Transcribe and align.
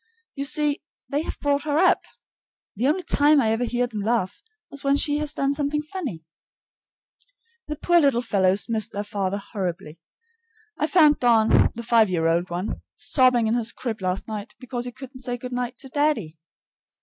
You 0.33 0.45
see, 0.45 0.81
they 1.09 1.21
have 1.21 1.37
brought 1.39 1.61
her 1.61 1.77
up. 1.77 2.05
The 2.75 2.87
only 2.87 3.03
time 3.03 3.39
I 3.39 3.51
ever 3.51 3.65
hear 3.65 3.85
them 3.85 4.01
laugh 4.01 4.41
is 4.71 4.83
when 4.83 4.95
she 4.97 5.19
has 5.19 5.31
done 5.35 5.53
something 5.53 5.83
funny. 5.83 6.25
The 7.67 7.75
poor 7.75 7.99
little 7.99 8.23
fellows 8.23 8.67
miss 8.67 8.89
their 8.89 9.03
father 9.03 9.37
horribly. 9.37 9.99
I 10.75 10.87
found 10.87 11.19
Don, 11.19 11.71
the 11.75 11.83
five 11.83 12.09
year 12.09 12.25
old 12.25 12.49
one, 12.49 12.81
sobbing 12.95 13.45
in 13.45 13.53
his 13.53 13.71
crib 13.71 14.01
last 14.01 14.27
night 14.27 14.55
because 14.59 14.85
he 14.85 14.91
couldn't 14.91 15.19
say 15.21 15.37
good 15.37 15.53
night 15.53 15.77
to 15.81 15.87
"daddy." 15.89 16.39